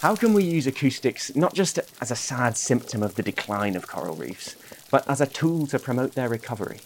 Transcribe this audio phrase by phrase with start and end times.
[0.00, 3.86] How can we use acoustics not just as a sad symptom of the decline of
[3.86, 4.56] coral reefs,
[4.90, 6.80] but as a tool to promote their recovery?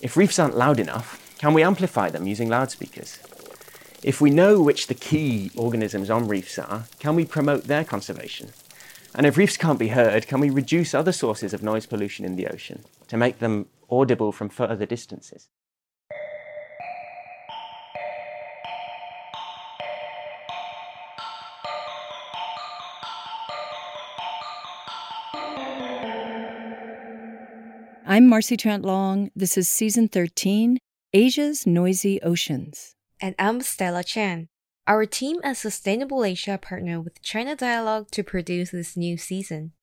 [0.00, 3.20] If reefs aren't loud enough, can we amplify them using loudspeakers?
[4.02, 8.50] If we know which the key organisms on reefs are, can we promote their conservation?
[9.14, 12.34] And if reefs can't be heard, can we reduce other sources of noise pollution in
[12.34, 15.46] the ocean to make them audible from further distances?
[28.12, 29.30] I'm Marcy Trent Long.
[29.36, 30.78] This is season 13
[31.12, 32.96] Asia's Noisy Oceans.
[33.20, 34.48] And I'm Stella Chan.
[34.88, 39.74] Our team at Sustainable Asia partnered with China Dialogue to produce this new season.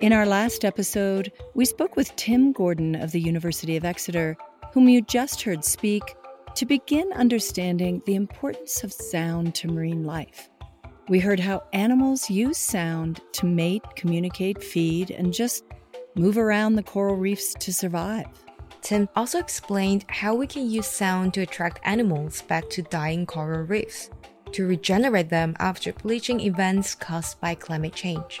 [0.00, 4.34] In our last episode, we spoke with Tim Gordon of the University of Exeter,
[4.72, 6.16] whom you just heard speak,
[6.54, 10.48] to begin understanding the importance of sound to marine life.
[11.06, 15.64] We heard how animals use sound to mate, communicate, feed, and just
[16.14, 18.26] move around the coral reefs to survive.
[18.80, 23.64] Tim also explained how we can use sound to attract animals back to dying coral
[23.64, 24.08] reefs,
[24.52, 28.40] to regenerate them after bleaching events caused by climate change.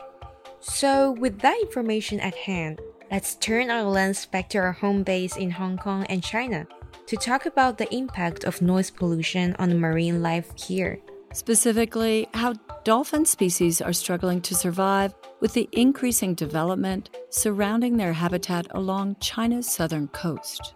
[0.60, 5.36] So, with that information at hand, let's turn our lens back to our home base
[5.36, 6.66] in Hong Kong and China
[7.08, 10.98] to talk about the impact of noise pollution on marine life here.
[11.34, 12.54] Specifically, how
[12.84, 19.68] dolphin species are struggling to survive with the increasing development surrounding their habitat along China's
[19.68, 20.74] southern coast.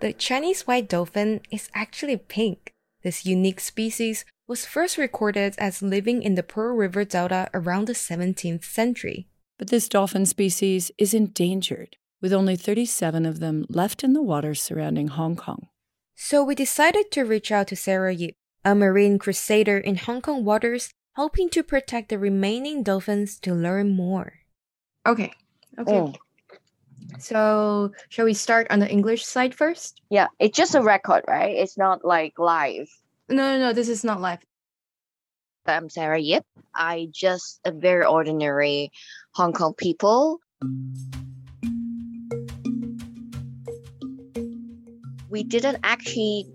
[0.00, 2.74] The Chinese white dolphin is actually pink.
[3.02, 7.94] This unique species was first recorded as living in the Pearl River Delta around the
[7.94, 9.26] 17th century.
[9.58, 14.60] But this dolphin species is endangered, with only 37 of them left in the waters
[14.60, 15.68] surrounding Hong Kong.
[16.14, 20.44] So we decided to reach out to Sarah Yip, a marine crusader in Hong Kong
[20.44, 24.40] waters, hoping to protect the remaining dolphins to learn more.
[25.06, 25.32] Okay.
[25.78, 25.92] Okay.
[25.92, 26.16] Mm.
[27.18, 30.02] So, shall we start on the English side first?
[30.10, 31.54] Yeah, it's just a record, right?
[31.54, 32.88] It's not like live.
[33.28, 33.72] No, no, no.
[33.72, 34.40] This is not live.
[35.68, 36.44] I'm Sarah Yip.
[36.74, 38.92] I just a very ordinary
[39.34, 40.38] Hong Kong people.
[45.28, 46.46] We didn't actually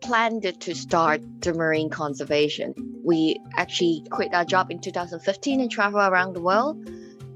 [0.00, 2.74] plan to start the marine conservation.
[3.04, 6.88] We actually quit our job in 2015 and travel around the world.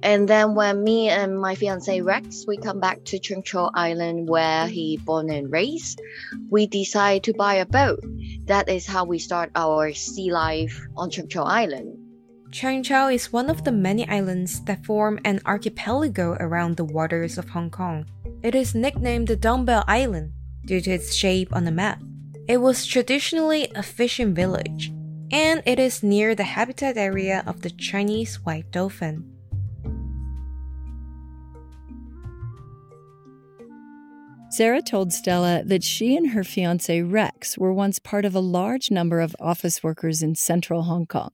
[0.02, 4.28] And then when me and my fiance Rex, we come back to Cheung Chau Island
[4.28, 6.00] where he born and raised,
[6.50, 8.04] we decide to buy a boat.
[8.46, 11.98] That is how we start our sea life on Cheung Island.
[12.50, 17.48] Cheung is one of the many islands that form an archipelago around the waters of
[17.50, 18.06] Hong Kong.
[18.44, 20.32] It is nicknamed the Dumbbell Island
[20.64, 22.00] due to its shape on the map.
[22.46, 24.92] It was traditionally a fishing village,
[25.32, 29.35] and it is near the habitat area of the Chinese white dolphin.
[34.56, 38.90] Sarah told Stella that she and her fiance Rex were once part of a large
[38.90, 41.32] number of office workers in central Hong Kong.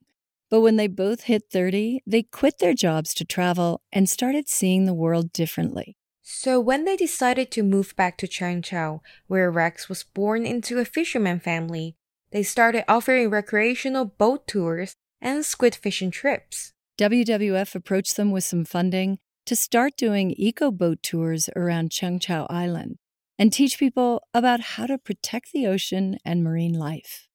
[0.50, 4.86] But when they both hit 30, they quit their jobs to travel and started seeing
[4.86, 5.96] the world differently.
[6.22, 10.80] So when they decided to move back to Cheung Chau, where Rex was born into
[10.80, 11.94] a fisherman family,
[12.32, 16.72] they started offering recreational boat tours and squid fishing trips.
[16.98, 22.48] WWF approached them with some funding to start doing eco boat tours around Cheung Chau
[22.50, 22.98] Island
[23.38, 27.28] and teach people about how to protect the ocean and marine life.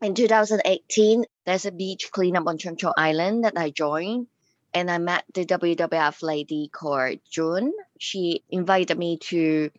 [0.00, 4.26] In 2018, there's a beach cleanup on Cheung Chau Island that I joined,
[4.74, 7.72] and I met the WWF lady called June.
[7.98, 9.70] She invited me to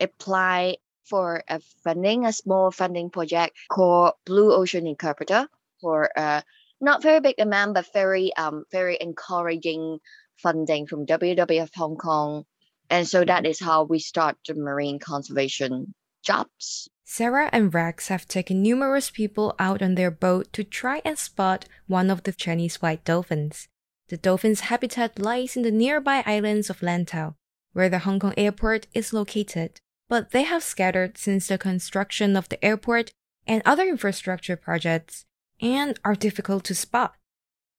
[0.00, 5.48] apply for a funding, a small funding project called Blue Ocean Interpreter
[5.80, 6.42] for a
[6.80, 10.00] not very big amount, but very um very encouraging
[10.36, 12.44] funding from WWF Hong Kong
[12.90, 16.88] and so that is how we start the marine conservation jobs.
[17.04, 21.64] Sarah and Rex have taken numerous people out on their boat to try and spot
[21.86, 23.68] one of the Chinese white dolphins.
[24.08, 27.34] The dolphin's habitat lies in the nearby islands of Lantau,
[27.72, 29.80] where the Hong Kong airport is located.
[30.08, 33.10] But they have scattered since the construction of the airport
[33.46, 35.24] and other infrastructure projects
[35.60, 37.14] and are difficult to spot.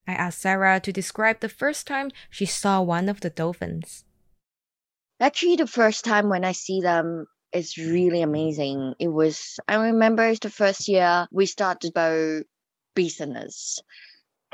[0.07, 4.05] I asked Sarah to describe the first time she saw one of the dolphins.
[5.19, 8.93] Actually, the first time when I see them is really amazing.
[8.99, 12.45] It was, I remember it's the first year we started boat
[12.95, 13.79] business.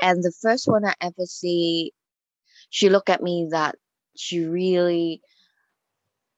[0.00, 1.92] And the first one I ever see,
[2.70, 3.76] she looked at me that
[4.16, 5.20] she really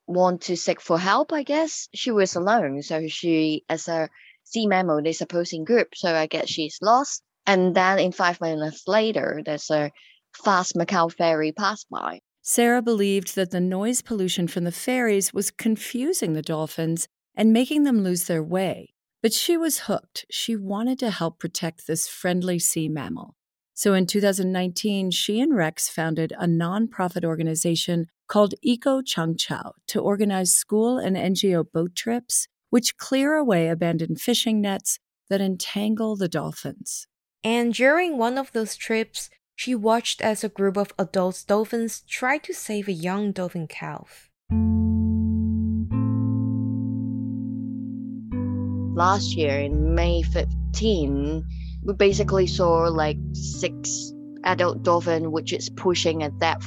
[0.06, 1.88] want to seek for help, I guess.
[1.94, 2.82] She was alone.
[2.82, 4.10] So she, as a
[4.44, 5.88] sea mammal, they suppose in group.
[5.94, 7.22] So I guess she's lost.
[7.46, 9.90] And then in five minutes later, there's a
[10.44, 12.20] fast Macau ferry pass by.
[12.48, 17.82] Sarah believed that the noise pollution from the ferries was confusing the dolphins and making
[17.82, 18.94] them lose their way.
[19.22, 20.24] But she was hooked.
[20.30, 23.34] She wanted to help protect this friendly sea mammal.
[23.74, 30.00] So in 2019, she and Rex founded a nonprofit organization called Eco Cheung Chau to
[30.00, 34.98] organize school and NGO boat trips, which clear away abandoned fishing nets
[35.28, 37.08] that entangle the dolphins.
[37.44, 42.44] And during one of those trips, she watched as a group of adult dolphins tried
[42.44, 44.30] to save a young dolphin calf.
[48.96, 51.44] Last year in May 15,
[51.82, 54.12] we basically saw like six
[54.44, 56.58] adult dolphin which is pushing a dead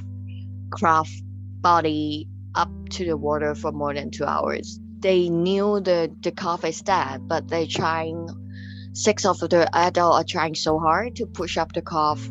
[0.70, 1.14] craft
[1.62, 4.82] body up to the water for more than two hours.
[5.00, 8.28] They knew the, the calf is dead, but they're trying
[8.92, 12.30] six of the adult are trying so hard to push up the calf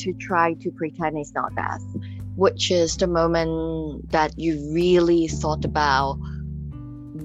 [0.00, 1.82] to try to pretend it's not death,
[2.36, 6.18] which is the moment that you really thought about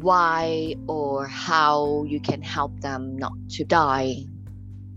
[0.02, 4.16] why or how you can help them not to die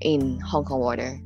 [0.01, 1.21] in Hong Kong water.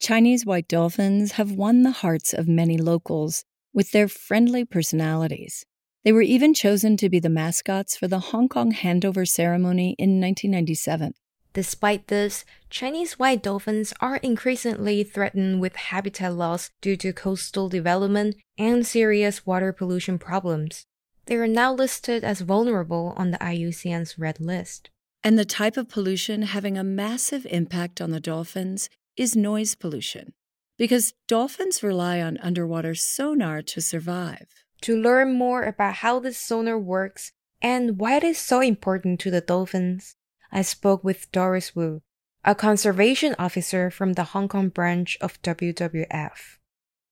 [0.00, 3.44] Chinese white dolphins have won the hearts of many locals
[3.74, 5.66] with their friendly personalities.
[6.04, 10.18] They were even chosen to be the mascots for the Hong Kong handover ceremony in
[10.18, 11.12] 1997.
[11.52, 18.36] Despite this, Chinese white dolphins are increasingly threatened with habitat loss due to coastal development
[18.56, 20.86] and serious water pollution problems.
[21.26, 24.90] They are now listed as vulnerable on the IUCN's red list.
[25.22, 30.32] And the type of pollution having a massive impact on the dolphins is noise pollution,
[30.78, 34.46] because dolphins rely on underwater sonar to survive.
[34.82, 39.30] To learn more about how this sonar works and why it is so important to
[39.30, 40.16] the dolphins,
[40.52, 42.02] I spoke with Doris Wu,
[42.44, 46.58] a conservation officer from the Hong Kong branch of WWF.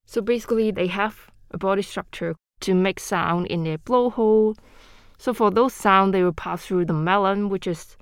[0.07, 4.57] So basically, they have a body structure to make sound in their blowhole.
[5.19, 7.97] So for those sound, they will pass through the melon, which is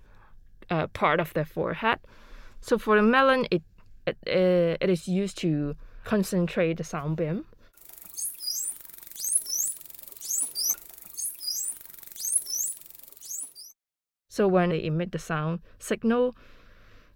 [0.71, 1.99] uh, part of their forehead.
[2.61, 3.63] So for the melon, it,
[4.07, 7.45] it, uh, it is used to concentrate the sound beam.
[14.37, 16.37] So when they emit the sound signal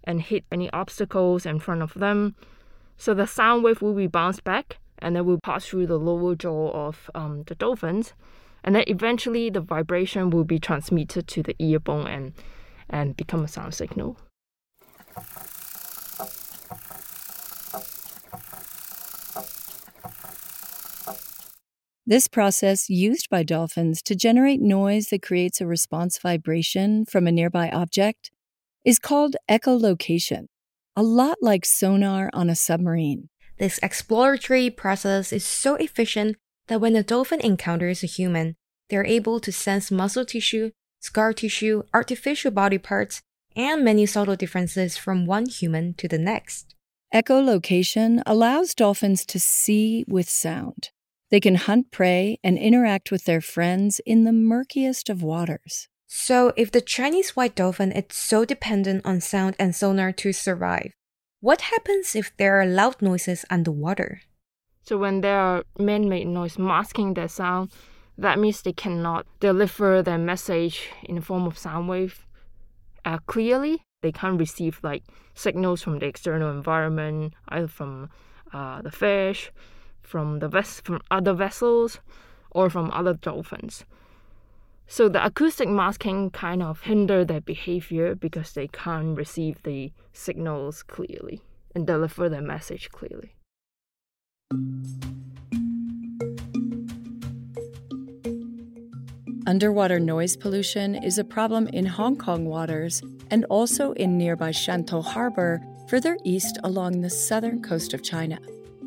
[0.03, 2.33] and hit any obstacles in front of them,
[2.97, 6.33] so the sound wave will be bounced back and then will pass through the lower
[6.33, 8.13] jaw of um, the dolphins,
[8.63, 12.33] and then eventually the vibration will be transmitted to the ear bone and
[12.89, 14.17] and become a sound signal.
[22.11, 27.31] This process, used by dolphins to generate noise that creates a response vibration from a
[27.31, 28.31] nearby object,
[28.83, 30.47] is called echolocation,
[30.93, 33.29] a lot like sonar on a submarine.
[33.59, 36.35] This exploratory process is so efficient
[36.67, 38.57] that when a dolphin encounters a human,
[38.89, 43.21] they're able to sense muscle tissue, scar tissue, artificial body parts,
[43.55, 46.75] and many subtle differences from one human to the next.
[47.13, 50.89] Echolocation allows dolphins to see with sound.
[51.31, 55.87] They can hunt prey and interact with their friends in the murkiest of waters.
[56.05, 60.91] So, if the Chinese white dolphin is so dependent on sound and sonar to survive,
[61.39, 64.21] what happens if there are loud noises underwater?
[64.83, 67.71] So, when there are man made noise masking their sound,
[68.17, 72.27] that means they cannot deliver their message in the form of sound wave
[73.05, 73.85] uh, clearly.
[74.01, 78.09] They can't receive like signals from the external environment, either from
[78.51, 79.49] uh, the fish
[80.11, 81.99] from the ves- from other vessels
[82.51, 83.85] or from other dolphins.
[84.87, 90.83] So the acoustic masking kind of hinder their behavior because they can't receive the signals
[90.83, 91.41] clearly
[91.73, 93.31] and deliver their message clearly.
[99.47, 103.01] Underwater noise pollution is a problem in Hong Kong waters
[103.31, 108.39] and also in nearby Shantou Harbor, further east along the southern coast of China.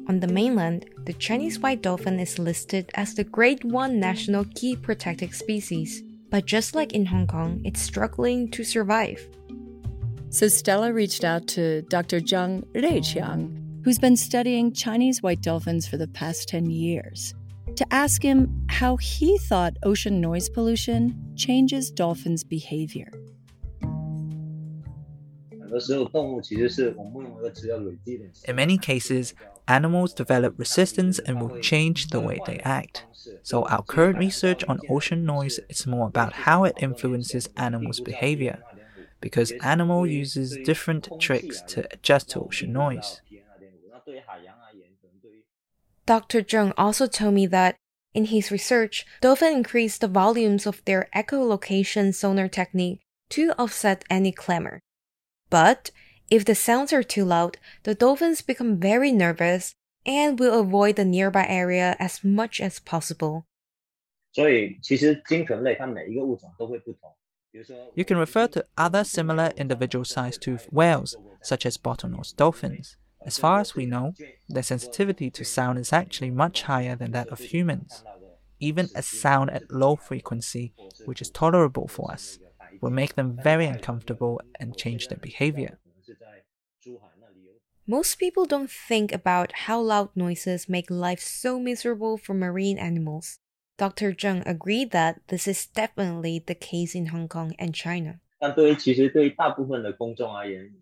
[0.06, 4.76] On the mainland, the Chinese white dolphin is listed as the Grade 1 national key
[4.76, 9.26] protected species, but just like in Hong Kong, it's struggling to survive.
[10.28, 12.20] So Stella reached out to Dr.
[12.20, 17.32] Zheng Ruiqiang, who's been studying Chinese white dolphins for the past 10 years,
[17.76, 23.10] to ask him how he thought ocean noise pollution changes dolphins' behavior.
[28.46, 29.34] In many cases,
[29.66, 33.04] animals develop resistance and will change the way they act.
[33.42, 38.64] So, our current research on ocean noise is more about how it influences animals' behavior,
[39.20, 43.20] because animal uses different tricks to adjust to ocean noise.
[46.06, 46.42] Dr.
[46.42, 47.76] Zheng also told me that
[48.14, 53.00] in his research, dolphins increased the volumes of their echolocation sonar technique
[53.30, 54.80] to offset any clamor.
[55.54, 55.92] But
[56.32, 61.04] if the sounds are too loud, the dolphins become very nervous and will avoid the
[61.04, 63.46] nearby area as much as possible.
[64.36, 64.74] You
[68.04, 72.96] can refer to other similar individual sized toothed whales, such as bottlenose dolphins.
[73.24, 74.14] As far as we know,
[74.48, 78.02] their sensitivity to sound is actually much higher than that of humans.
[78.58, 82.40] Even a sound at low frequency, which is tolerable for us,
[82.80, 85.78] will make them very uncomfortable and change their behavior.
[87.86, 93.38] Most people don't think about how loud noises make life so miserable for marine animals.
[93.76, 94.12] Dr.
[94.12, 98.20] Zheng agreed that this is definitely the case in Hong Kong and China.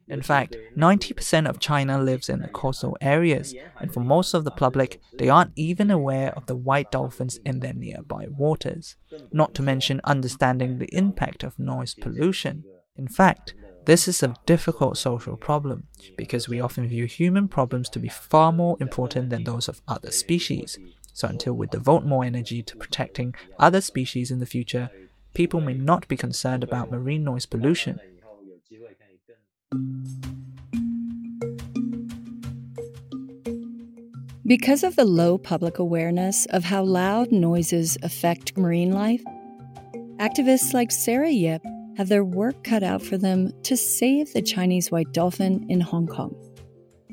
[0.09, 4.51] In fact, 90% of China lives in the coastal areas, and for most of the
[4.51, 8.97] public, they aren't even aware of the white dolphins in their nearby waters,
[9.33, 12.65] not to mention understanding the impact of noise pollution.
[12.97, 13.55] In fact,
[13.85, 18.53] this is a difficult social problem because we often view human problems to be far
[18.53, 20.79] more important than those of other species.
[21.13, 24.91] So, until we devote more energy to protecting other species in the future,
[25.35, 28.01] people may not be concerned about marine noise pollution.
[34.45, 39.23] Because of the low public awareness of how loud noises affect marine life,
[40.19, 41.63] activists like Sarah Yip
[41.97, 46.07] have their work cut out for them to save the Chinese white dolphin in Hong
[46.07, 46.35] Kong.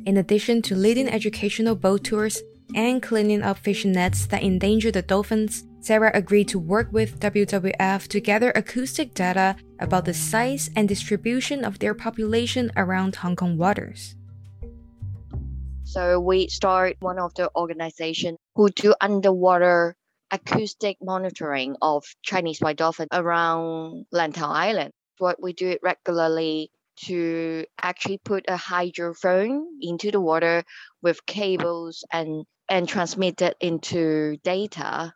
[0.05, 2.41] In addition to leading educational boat tours
[2.75, 8.07] and cleaning up fishing nets that endanger the dolphins, Sarah agreed to work with WWF
[8.09, 13.57] to gather acoustic data about the size and distribution of their population around Hong Kong
[13.57, 14.15] waters.
[15.83, 19.95] So we start one of the organization who do underwater
[20.31, 24.91] acoustic monitoring of Chinese white dolphin around Lantau Island.
[25.17, 26.71] What we do it regularly
[27.05, 30.63] to actually put a hydrophone into the water
[31.01, 35.13] with cables and and transmit it into data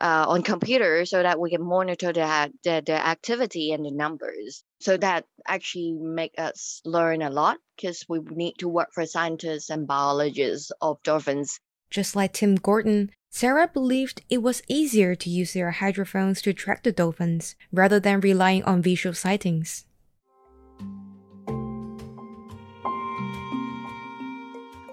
[0.00, 4.62] uh, on computer so that we can monitor the, the, the activity and the numbers.
[4.80, 9.70] So that actually make us learn a lot because we need to work for scientists
[9.70, 11.58] and biologists of dolphins.
[11.90, 16.82] Just like Tim Gordon, Sarah believed it was easier to use their hydrophones to track
[16.82, 19.84] the dolphins rather than relying on visual sightings.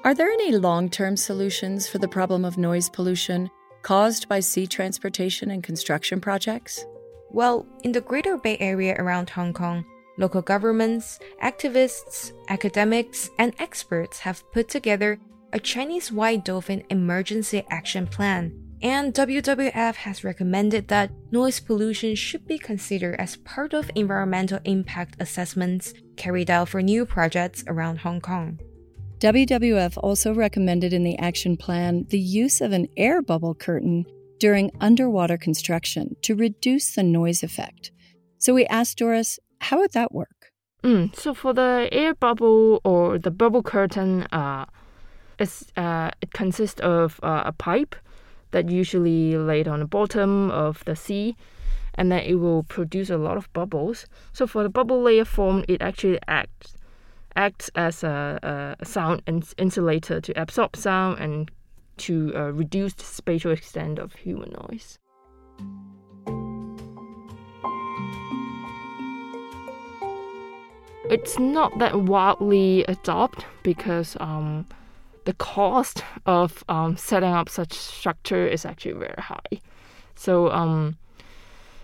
[0.03, 3.49] Are there any long term solutions for the problem of noise pollution
[3.85, 6.83] caused by sea transportation and construction projects?
[7.29, 9.85] Well, in the Greater Bay Area around Hong Kong,
[10.17, 15.19] local governments, activists, academics, and experts have put together
[15.53, 18.59] a Chinese white dolphin emergency action plan.
[18.81, 25.15] And WWF has recommended that noise pollution should be considered as part of environmental impact
[25.19, 28.59] assessments carried out for new projects around Hong Kong.
[29.25, 34.05] WWF also recommended in the action plan the use of an air bubble curtain
[34.37, 37.91] during underwater construction to reduce the noise effect.
[38.37, 40.51] So we asked Doris, how would that work?
[40.83, 44.65] Mm, so for the air bubble or the bubble curtain, uh,
[45.75, 47.95] uh, it consists of uh, a pipe
[48.51, 51.35] that usually laid on the bottom of the sea
[51.95, 54.05] and then it will produce a lot of bubbles.
[54.33, 56.75] So for the bubble layer form, it actually acts
[57.35, 59.21] acts as a, a sound
[59.57, 61.51] insulator to absorb sound and
[61.97, 64.97] to uh, reduce the spatial extent of human noise.
[71.07, 74.65] It's not that widely adopted because um,
[75.25, 79.61] the cost of um, setting up such structure is actually very high.
[80.15, 80.97] So, um,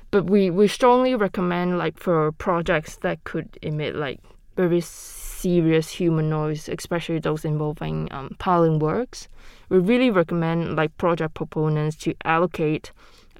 [0.09, 4.19] but we, we strongly recommend like for projects that could emit like
[4.55, 9.27] very serious human noise, especially those involving um, piling works.
[9.69, 12.91] We really recommend like project proponents to allocate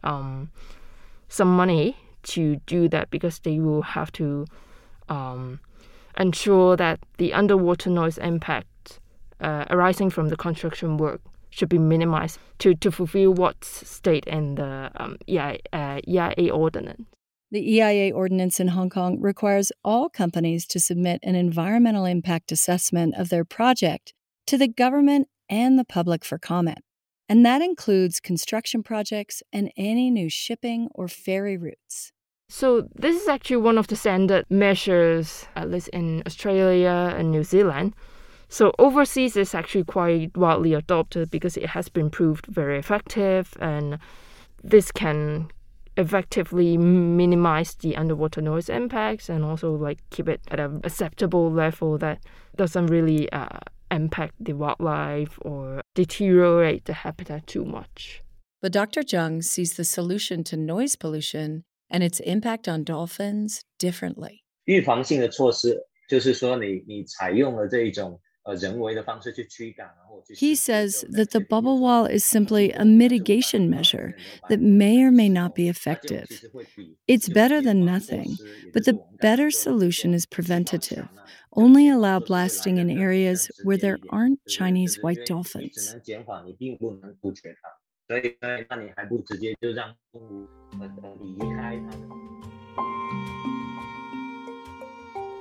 [0.03, 0.49] um,
[1.29, 4.45] some money to do that because they will have to
[5.09, 5.59] um,
[6.17, 8.99] ensure that the underwater noise impact
[9.39, 14.55] uh, arising from the construction work should be minimized to, to fulfill what's stated in
[14.55, 17.03] the um, EIA, uh, EIA ordinance.
[17.51, 23.15] The EIA ordinance in Hong Kong requires all companies to submit an environmental impact assessment
[23.15, 24.13] of their project
[24.47, 26.79] to the government and the public for comment.
[27.27, 32.13] And that includes construction projects and any new shipping or ferry routes.
[32.47, 37.43] So, this is actually one of the standard measures, at least in Australia and New
[37.43, 37.95] Zealand.
[38.47, 43.99] So, overseas is actually quite widely adopted because it has been proved very effective, and
[44.63, 45.49] this can
[46.01, 51.97] effectively minimize the underwater noise impacts and also like keep it at an acceptable level
[51.99, 52.17] that
[52.55, 58.21] doesn't really uh, impact the wildlife or deteriorate the habitat too much.
[58.61, 59.01] But Dr.
[59.01, 64.43] Zheng sees the solution to noise pollution and its impact on dolphins differently.
[64.65, 65.75] 预防性的措施
[66.07, 68.19] 就是说你，你你采用了这一种
[70.35, 74.15] he says that the bubble wall is simply a mitigation measure
[74.49, 76.27] that may or may not be effective.
[77.07, 78.37] It's better than nothing,
[78.73, 81.07] but the better solution is preventative.
[81.53, 85.95] Only allow blasting in areas where there aren't Chinese white dolphins.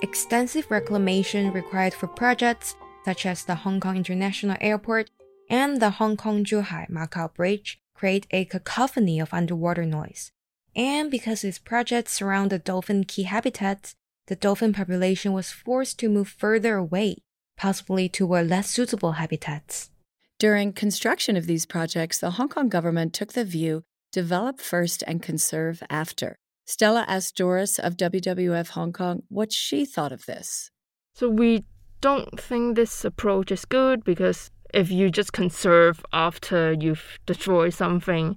[0.03, 5.11] Extensive reclamation required for projects such as the Hong Kong International Airport
[5.49, 10.33] and the Hong Kong Zhuhai Macau Bridge, create a cacophony of underwater noise.
[10.75, 13.97] And because its projects surround the dolphin key habitats,
[14.29, 17.17] the dolphin population was forced to move further away,
[17.57, 19.91] possibly toward less suitable habitats.
[20.39, 25.23] During construction of these projects, the Hong Kong government took the view develop first and
[25.23, 26.37] conserve after.
[26.67, 30.71] Stella asked Doris of WWF Hong Kong what she thought of this.
[31.15, 31.65] So we
[32.01, 38.37] don't think this approach is good because if you just conserve after you've destroyed something,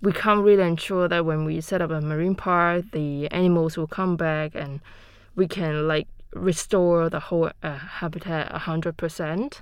[0.00, 3.86] we can't really ensure that when we set up a marine park, the animals will
[3.86, 4.80] come back and
[5.36, 9.60] we can like restore the whole uh, habitat 100%.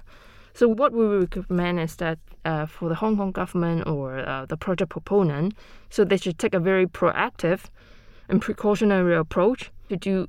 [0.55, 4.57] So what we recommend is that uh, for the Hong Kong government or uh, the
[4.57, 5.55] project proponent,
[5.91, 7.65] so they should take a very proactive
[8.29, 10.29] and precautionary approach to do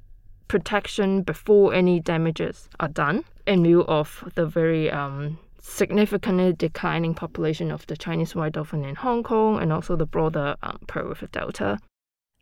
[0.52, 7.72] protection before any damages are done in view of the very um, significantly declining population
[7.72, 11.28] of the Chinese white dolphin in Hong Kong and also the broader um, Pearl River
[11.28, 11.80] Delta.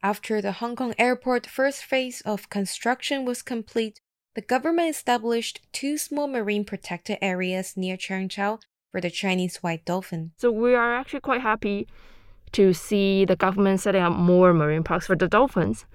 [0.01, 4.01] After the Hong Kong airport first phase of construction was complete,
[4.33, 8.57] the government established two small marine protected areas near Cheung Chau
[8.91, 10.31] for the Chinese white dolphin.
[10.37, 11.87] So we are actually quite happy
[12.53, 15.85] to see the government setting up more marine parks for the dolphins.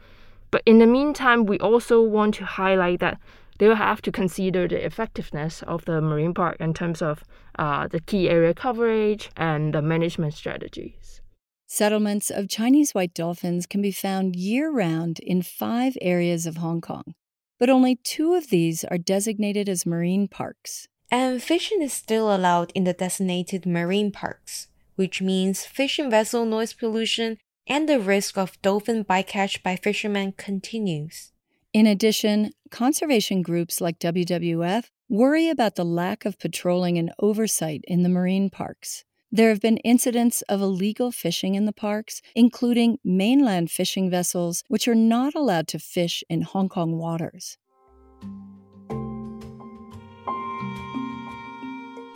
[0.55, 3.19] But in the meantime, we also want to highlight that
[3.59, 7.25] they will have to consider the effectiveness of the marine park in terms of
[7.59, 11.21] uh, the key area coverage and the management strategies.
[11.67, 16.81] Settlements of Chinese white dolphins can be found year round in five areas of Hong
[16.81, 17.17] Kong,
[17.59, 20.87] but only two of these are designated as marine parks.
[21.11, 26.75] And fishing is still allowed in the designated marine parks, which means fishing vessel noise
[26.75, 31.33] pollution and the risk of dolphin bycatch by fishermen continues.
[31.73, 38.03] In addition, conservation groups like WWF worry about the lack of patrolling and oversight in
[38.03, 39.05] the marine parks.
[39.33, 44.87] There have been incidents of illegal fishing in the parks, including mainland fishing vessels, which
[44.87, 47.59] are not allowed to fish in Hong Kong waters.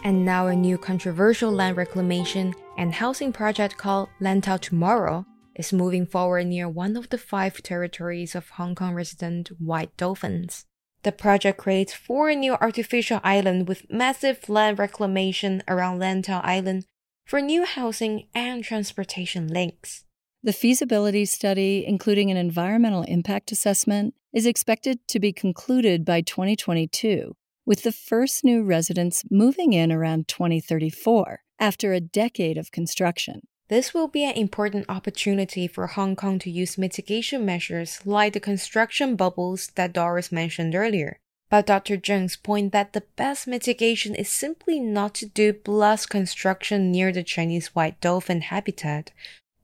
[0.04, 5.26] And now, a new controversial land reclamation and housing project called Lantau Tomorrow
[5.58, 10.64] is moving forward near one of the five territories of Hong Kong resident white dolphins.
[11.02, 16.86] The project creates four new artificial islands with massive land reclamation around Lantau Island
[17.26, 20.04] for new housing and transportation links.
[20.42, 27.34] The feasibility study, including an environmental impact assessment, is expected to be concluded by 2022,
[27.66, 33.42] with the first new residents moving in around 2034 after a decade of construction.
[33.68, 38.40] This will be an important opportunity for Hong Kong to use mitigation measures like the
[38.40, 41.18] construction bubbles that Doris mentioned earlier.
[41.50, 41.98] But Dr.
[41.98, 47.22] Zheng's point that the best mitigation is simply not to do blast construction near the
[47.22, 49.12] Chinese white dolphin habitat.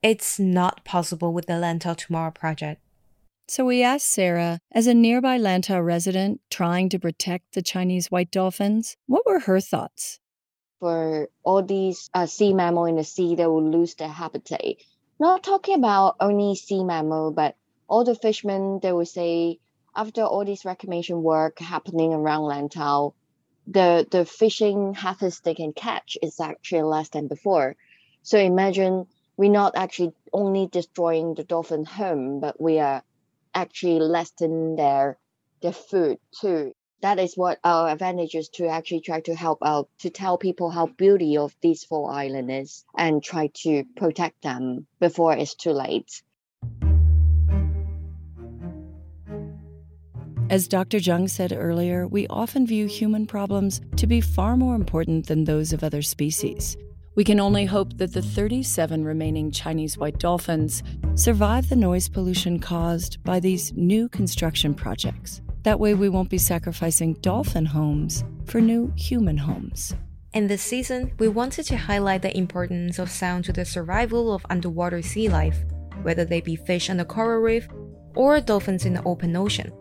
[0.02, 2.82] It's not possible with the Lantau Tomorrow project.
[3.48, 8.30] So we asked Sarah, as a nearby Lantau resident trying to protect the Chinese white
[8.30, 10.20] dolphins, what were her thoughts?
[10.84, 14.76] For all these uh, sea mammal in the sea that will lose their habitat.
[15.18, 17.56] Not talking about only sea mammal, but
[17.88, 19.60] all the fishermen, they will say
[19.96, 23.14] after all this reclamation work happening around Lantau,
[23.66, 27.76] the, the fishing harvest they can catch is actually less than before.
[28.22, 29.06] So imagine
[29.38, 33.02] we're not actually only destroying the dolphin home, but we are
[33.54, 35.16] actually lessening their
[35.62, 36.74] their food too.
[37.04, 40.70] That is what our advantage is to actually try to help out to tell people
[40.70, 45.72] how beauty of these four islands is and try to protect them before it's too
[45.72, 46.22] late.
[50.48, 50.96] As Dr.
[50.96, 55.74] Zheng said earlier, we often view human problems to be far more important than those
[55.74, 56.74] of other species.
[57.16, 60.82] We can only hope that the 37 remaining Chinese white dolphins
[61.16, 65.42] survive the noise pollution caused by these new construction projects.
[65.64, 69.94] That way, we won't be sacrificing dolphin homes for new human homes.
[70.35, 74.44] In this season, we wanted to highlight the importance of sound to the survival of
[74.50, 75.64] underwater sea life,
[76.03, 77.66] whether they be fish on the coral reef
[78.14, 79.72] or dolphins in the open ocean.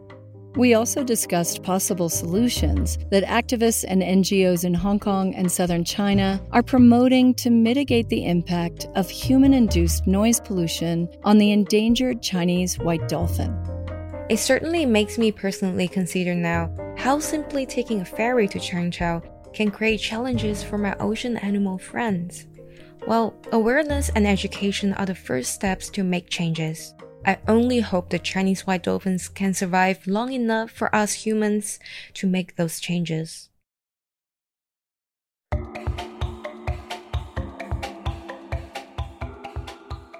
[0.55, 6.41] We also discussed possible solutions that activists and NGOs in Hong Kong and southern China
[6.51, 12.77] are promoting to mitigate the impact of human induced noise pollution on the endangered Chinese
[12.77, 13.72] white dolphin.
[14.33, 19.21] It certainly makes me personally consider now how simply taking a ferry to Cheung Chau
[19.53, 22.47] can create challenges for my ocean animal friends.
[23.05, 26.95] Well, awareness and education are the first steps to make changes.
[27.27, 31.77] I only hope the Chinese white dolphins can survive long enough for us humans
[32.15, 33.51] to make those changes.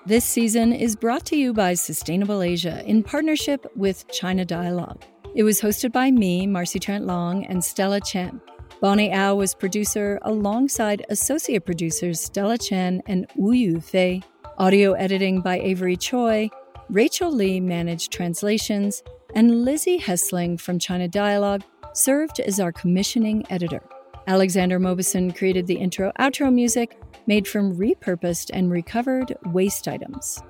[0.06, 5.02] This season is brought to you by Sustainable Asia in partnership with China Dialogue.
[5.34, 8.42] It was hosted by me, Marcy Trent Long, and Stella Chen.
[8.82, 14.22] Bonnie Au was producer alongside associate producers Stella Chen and Wu Yu Fei.
[14.58, 16.50] Audio editing by Avery Choi
[16.90, 19.04] Rachel Lee managed translations,
[19.36, 21.64] and Lizzie Hessling from China Dialogue
[21.94, 23.82] served as our commissioning editor.
[24.28, 30.42] Alexander Mobison created the intro outro music made from repurposed and recovered waste items.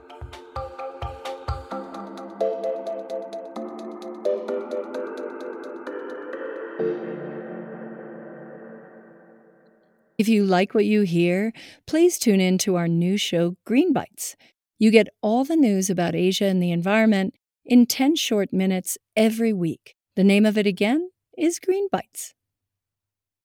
[10.17, 11.51] If you like what you hear,
[11.85, 14.35] please tune in to our new show, Green Bites.
[14.79, 19.51] You get all the news about Asia and the environment in 10 short minutes every
[19.51, 19.95] week.
[20.15, 22.33] The name of it again is Green Bites.